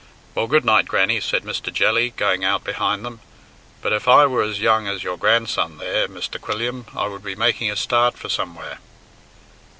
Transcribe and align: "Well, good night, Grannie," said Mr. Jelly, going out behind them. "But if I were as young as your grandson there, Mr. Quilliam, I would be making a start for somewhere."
"Well, 0.33 0.47
good 0.47 0.65
night, 0.65 0.87
Grannie," 0.87 1.19
said 1.19 1.43
Mr. 1.43 1.71
Jelly, 1.71 2.09
going 2.09 2.43
out 2.43 2.63
behind 2.63 3.05
them. 3.05 3.19
"But 3.83 3.93
if 3.93 4.07
I 4.07 4.25
were 4.25 4.41
as 4.41 4.59
young 4.59 4.87
as 4.87 5.03
your 5.03 5.15
grandson 5.15 5.77
there, 5.77 6.07
Mr. 6.07 6.41
Quilliam, 6.41 6.87
I 6.95 7.05
would 7.05 7.23
be 7.23 7.35
making 7.35 7.69
a 7.69 7.75
start 7.75 8.17
for 8.17 8.27
somewhere." 8.27 8.79